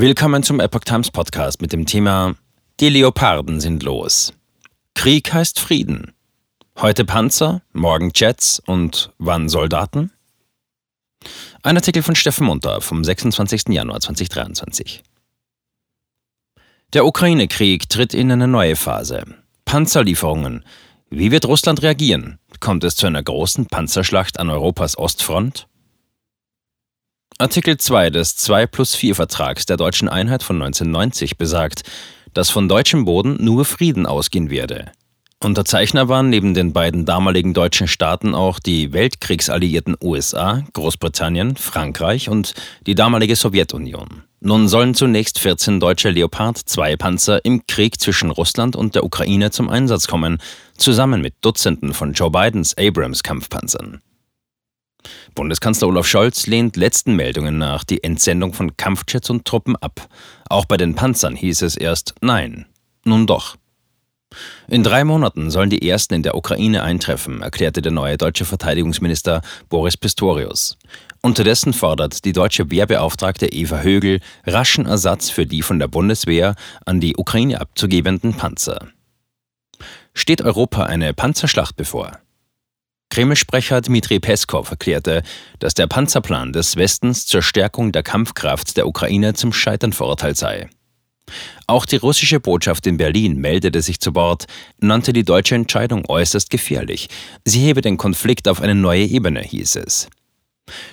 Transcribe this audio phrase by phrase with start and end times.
[0.00, 2.36] Willkommen zum Epoch Times Podcast mit dem Thema
[2.78, 4.32] Die Leoparden sind los.
[4.94, 6.12] Krieg heißt Frieden.
[6.76, 10.12] Heute Panzer, morgen Jets und wann Soldaten?
[11.64, 13.70] Ein Artikel von Steffen Munter vom 26.
[13.70, 15.02] Januar 2023.
[16.92, 19.24] Der Ukraine-Krieg tritt in eine neue Phase.
[19.64, 20.64] Panzerlieferungen.
[21.10, 22.38] Wie wird Russland reagieren?
[22.60, 25.67] Kommt es zu einer großen Panzerschlacht an Europas Ostfront?
[27.40, 31.84] Artikel 2 des 2 plus 4 Vertrags der deutschen Einheit von 1990 besagt,
[32.34, 34.90] dass von deutschem Boden nur Frieden ausgehen werde.
[35.40, 42.54] Unterzeichner waren neben den beiden damaligen deutschen Staaten auch die Weltkriegsalliierten USA, Großbritannien, Frankreich und
[42.88, 44.24] die damalige Sowjetunion.
[44.40, 49.52] Nun sollen zunächst 14 deutsche Leopard 2 Panzer im Krieg zwischen Russland und der Ukraine
[49.52, 50.38] zum Einsatz kommen,
[50.76, 54.00] zusammen mit Dutzenden von Joe Bidens Abrams Kampfpanzern.
[55.34, 60.08] Bundeskanzler Olaf Scholz lehnt letzten Meldungen nach die Entsendung von Kampfjets und Truppen ab.
[60.48, 62.66] Auch bei den Panzern hieß es erst Nein.
[63.04, 63.56] Nun doch.
[64.68, 69.40] In drei Monaten sollen die ersten in der Ukraine eintreffen, erklärte der neue deutsche Verteidigungsminister
[69.70, 70.76] Boris Pistorius.
[71.22, 77.00] Unterdessen fordert die deutsche Wehrbeauftragte Eva Högel raschen Ersatz für die von der Bundeswehr an
[77.00, 78.88] die Ukraine abzugebenden Panzer.
[80.12, 82.18] Steht Europa eine Panzerschlacht bevor?
[83.10, 85.22] Kreml-Sprecher Dmitri Peskov erklärte,
[85.58, 90.68] dass der Panzerplan des Westens zur Stärkung der Kampfkraft der Ukraine zum Scheitern verurteilt sei.
[91.66, 94.46] Auch die russische Botschaft in Berlin meldete sich zu Wort,
[94.80, 97.08] nannte die deutsche Entscheidung äußerst gefährlich.
[97.44, 100.08] Sie hebe den Konflikt auf eine neue Ebene, hieß es.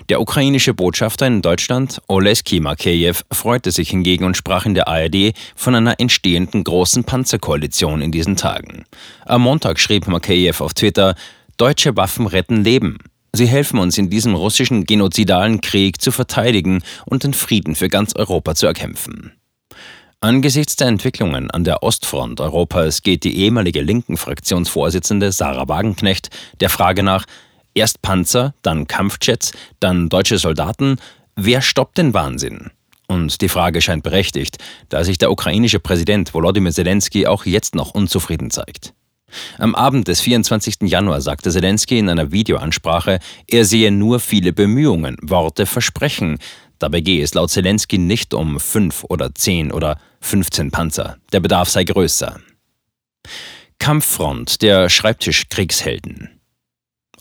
[0.09, 5.33] Der ukrainische Botschafter in Deutschland, Oleski Makeyev, freute sich hingegen und sprach in der ARD
[5.55, 8.85] von einer entstehenden großen Panzerkoalition in diesen Tagen.
[9.25, 11.15] Am Montag schrieb Makeyev auf Twitter,
[11.57, 12.97] Deutsche Waffen retten Leben.
[13.31, 18.13] Sie helfen uns in diesem russischen genozidalen Krieg zu verteidigen und den Frieden für ganz
[18.13, 19.31] Europa zu erkämpfen.
[20.19, 26.69] Angesichts der Entwicklungen an der Ostfront Europas geht die ehemalige linken Fraktionsvorsitzende Sarah Wagenknecht der
[26.69, 27.25] Frage nach,
[27.73, 30.97] erst Panzer, dann Kampfjets, dann deutsche Soldaten,
[31.37, 32.71] wer stoppt den Wahnsinn?
[33.07, 34.57] Und die Frage scheint berechtigt,
[34.89, 38.93] da sich der ukrainische Präsident Volodymyr Zelensky auch jetzt noch unzufrieden zeigt.
[39.57, 40.81] Am Abend des 24.
[40.81, 46.37] Januar sagte Zelensky in einer Videoansprache, er sehe nur viele Bemühungen, Worte, Versprechen.
[46.79, 51.17] Dabei gehe es laut Zelensky nicht um fünf oder zehn oder 15 Panzer.
[51.31, 52.39] Der Bedarf sei größer.
[53.79, 56.34] Kampffront der Schreibtischkriegshelden.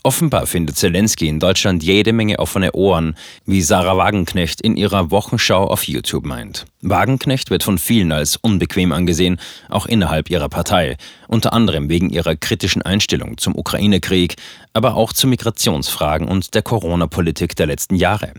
[0.05, 3.15] Offenbar findet Zelensky in Deutschland jede Menge offene Ohren,
[3.47, 6.67] wie Sarah Wagenknecht in ihrer Wochenschau auf YouTube meint.
[6.81, 12.35] Wagenknecht wird von vielen als unbequem angesehen, auch innerhalb ihrer Partei, unter anderem wegen ihrer
[12.35, 14.35] kritischen Einstellung zum Ukraine-Krieg,
[14.73, 18.31] aber auch zu Migrationsfragen und der Corona-Politik der letzten Jahre.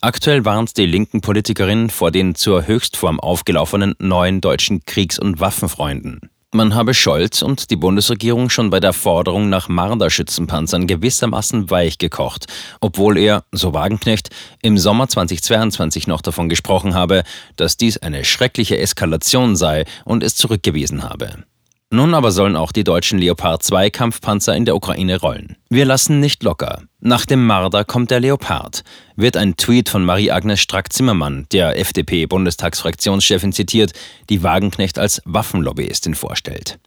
[0.00, 6.30] Aktuell warnt die linken Politikerin vor den zur Höchstform aufgelaufenen neuen deutschen Kriegs- und Waffenfreunden.
[6.54, 12.46] Man habe Scholz und die Bundesregierung schon bei der Forderung nach Marder-Schützenpanzern gewissermaßen weich gekocht,
[12.80, 14.30] obwohl er, so Wagenknecht,
[14.62, 17.22] im Sommer 2022 noch davon gesprochen habe,
[17.56, 21.44] dass dies eine schreckliche Eskalation sei und es zurückgewiesen habe.
[21.90, 25.56] Nun aber sollen auch die deutschen Leopard 2 Kampfpanzer in der Ukraine rollen.
[25.68, 26.82] Wir lassen nicht locker.
[27.00, 28.82] Nach dem Marder kommt der Leopard,
[29.14, 33.92] wird ein Tweet von Marie-Agnes Strack-Zimmermann, der FDP-Bundestagsfraktionschefin zitiert,
[34.28, 36.80] die Wagenknecht als Waffenlobbyistin vorstellt.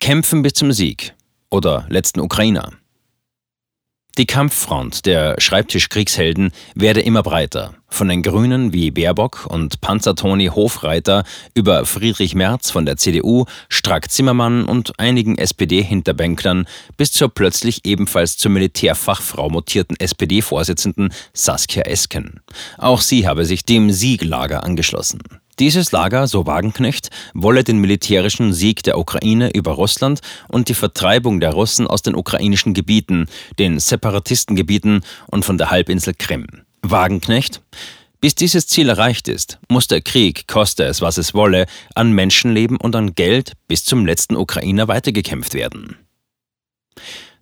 [0.00, 1.14] Kämpfen bis zum Sieg
[1.48, 2.72] oder letzten Ukrainer.
[4.18, 7.72] Die Kampffront der Schreibtischkriegshelden werde immer breiter.
[7.88, 11.24] Von den Grünen wie Baerbock und Panzertoni Hofreiter
[11.54, 16.66] über Friedrich Merz von der CDU, Strack Zimmermann und einigen SPD-Hinterbänklern
[16.98, 22.40] bis zur plötzlich ebenfalls zur Militärfachfrau mutierten SPD-Vorsitzenden Saskia Esken.
[22.76, 25.20] Auch sie habe sich dem Sieglager angeschlossen.
[25.58, 31.40] Dieses Lager, so Wagenknecht, wolle den militärischen Sieg der Ukraine über Russland und die Vertreibung
[31.40, 33.26] der Russen aus den ukrainischen Gebieten,
[33.58, 36.46] den Separatistengebieten und von der Halbinsel Krim.
[36.80, 37.60] Wagenknecht?
[38.20, 42.76] Bis dieses Ziel erreicht ist, muss der Krieg, koste es, was es wolle, an Menschenleben
[42.76, 45.96] und an Geld bis zum letzten Ukrainer weitergekämpft werden.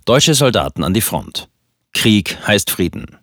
[0.04, 1.48] Deutsche Soldaten an die Front.
[1.92, 3.19] Krieg heißt Frieden.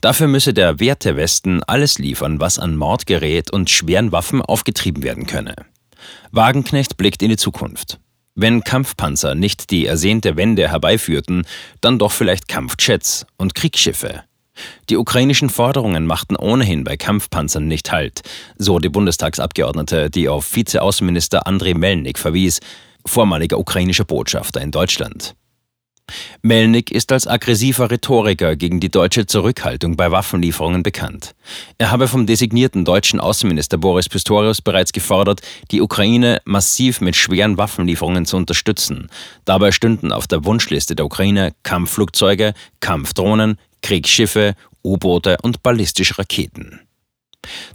[0.00, 5.54] Dafür müsse der Wertewesten alles liefern, was an Mordgerät und schweren Waffen aufgetrieben werden könne.
[6.30, 7.98] Wagenknecht blickt in die Zukunft.
[8.34, 11.44] Wenn Kampfpanzer nicht die ersehnte Wende herbeiführten,
[11.80, 14.22] dann doch vielleicht Kampfjets und Kriegsschiffe.
[14.88, 18.22] Die ukrainischen Forderungen machten ohnehin bei Kampfpanzern nicht Halt,
[18.56, 22.60] so die Bundestagsabgeordnete, die auf Vizeaußenminister Andrei Melnik verwies,
[23.04, 25.34] vormaliger ukrainischer Botschafter in Deutschland.
[26.42, 31.34] Melnick ist als aggressiver Rhetoriker gegen die deutsche Zurückhaltung bei Waffenlieferungen bekannt.
[31.78, 35.40] Er habe vom designierten deutschen Außenminister Boris Pistorius bereits gefordert,
[35.70, 39.08] die Ukraine massiv mit schweren Waffenlieferungen zu unterstützen.
[39.44, 46.80] Dabei stünden auf der Wunschliste der Ukraine Kampfflugzeuge, Kampfdrohnen, Kriegsschiffe, U-Boote und ballistische Raketen.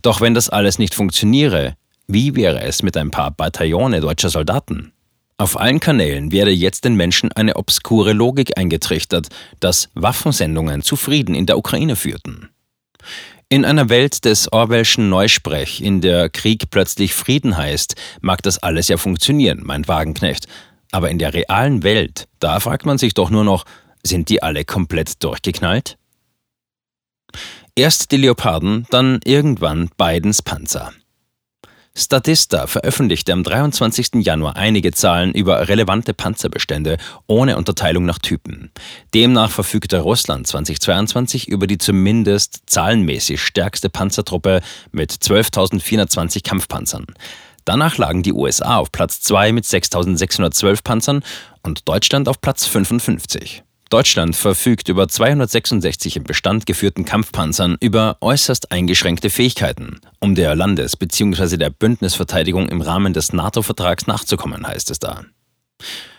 [0.01, 1.75] Doch wenn das alles nicht funktioniere,
[2.07, 4.94] wie wäre es mit ein paar Bataillone deutscher Soldaten?
[5.39, 9.27] Auf allen Kanälen werde jetzt den Menschen eine obskure Logik eingetrichtert,
[9.59, 12.49] dass Waffensendungen zu Frieden in der Ukraine führten.
[13.47, 18.87] In einer Welt des Orwellschen Neusprech, in der Krieg plötzlich Frieden heißt, mag das alles
[18.87, 20.47] ja funktionieren, meint Wagenknecht.
[20.91, 23.65] Aber in der realen Welt, da fragt man sich doch nur noch,
[24.03, 25.97] sind die alle komplett durchgeknallt?
[27.75, 30.93] Erst die Leoparden, dann irgendwann Bidens Panzer.
[31.99, 34.23] Statista veröffentlichte am 23.
[34.23, 38.69] Januar einige Zahlen über relevante Panzerbestände ohne Unterteilung nach Typen.
[39.15, 44.61] Demnach verfügte Russland 2022 über die zumindest zahlenmäßig stärkste Panzertruppe
[44.91, 47.07] mit 12.420 Kampfpanzern.
[47.65, 51.23] Danach lagen die USA auf Platz 2 mit 6.612 Panzern
[51.63, 53.63] und Deutschland auf Platz 55.
[53.89, 60.97] Deutschland verfügt über 266 im Bestand geführten Kampfpanzern über äußerst eingeschränkte Fähigkeiten, um der Landes-
[60.97, 61.55] bzw.
[61.55, 65.23] der Bündnisverteidigung im Rahmen des NATO-Vertrags nachzukommen, heißt es da.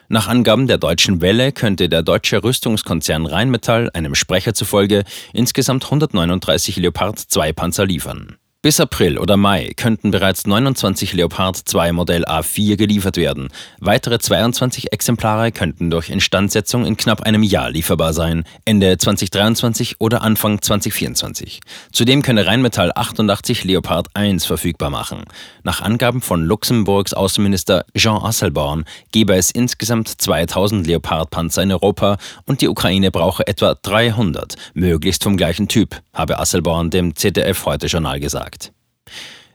[0.09, 5.05] Nach Angaben der Deutschen Welle könnte der deutsche Rüstungskonzern Rheinmetall einem Sprecher zufolge
[5.35, 8.39] insgesamt 139 Leopard 2 Panzer liefern.
[8.61, 13.51] Bis April oder Mai könnten bereits 29 Leopard 2 Modell A4 geliefert werden.
[13.79, 20.23] Weitere 22 Exemplare könnten durch Instandsetzung in knapp einem Jahr lieferbar sein, Ende 2023 oder
[20.23, 21.61] Anfang 2024.
[21.93, 25.23] Zudem könne Rheinmetall 88 Leopard 1 verfügbar machen.
[25.63, 32.61] Nach Angaben von Luxemburgs Außenminister Jean Asselborn gebe es insgesamt 2000 Leopard-Panzer in Europa und
[32.61, 38.19] die Ukraine brauche etwa 300, möglichst vom gleichen Typ, habe Asselborn dem ZDF heute Journal
[38.19, 38.48] gesagt.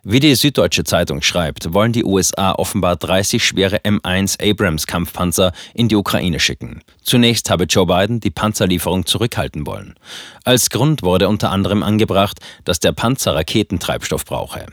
[0.06, 5.88] Wie die Süddeutsche Zeitung schreibt, wollen die USA offenbar 30 schwere M1 Abrams Kampfpanzer in
[5.88, 6.82] die Ukraine schicken.
[7.04, 9.96] Zunächst habe Joe Biden die Panzerlieferung zurückhalten wollen.
[10.44, 14.66] Als Grund wurde unter anderem angebracht, dass der Panzer Raketentreibstoff brauche.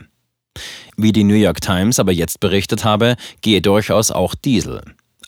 [0.97, 4.81] Wie die New York Times aber jetzt berichtet habe, gehe durchaus auch Diesel.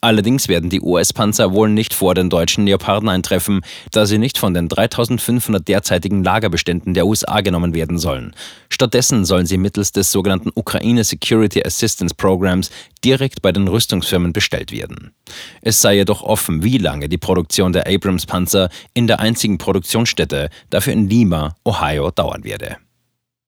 [0.04, 3.62] Allerdings werden die US-Panzer wohl nicht vor den deutschen Leoparden eintreffen,
[3.92, 8.36] da sie nicht von den 3500 derzeitigen Lagerbeständen der USA genommen werden sollen.
[8.70, 12.70] Stattdessen sollen sie mittels des sogenannten Ukraine Security Assistance Programs
[13.06, 15.14] direkt bei den Rüstungsfirmen bestellt werden.
[15.62, 20.92] Es sei jedoch offen, wie lange die Produktion der Abrams-Panzer in der einzigen Produktionsstätte, dafür
[20.92, 22.76] in Lima, Ohio, dauern werde.